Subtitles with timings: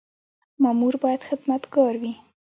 [0.63, 2.13] مامور باید خدمتګار وي